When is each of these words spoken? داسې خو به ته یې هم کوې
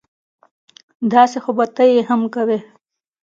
داسې 1.13 1.37
خو 1.43 1.51
به 1.57 1.65
ته 1.75 1.83
یې 1.91 1.99
هم 2.09 2.21
کوې 2.35 2.59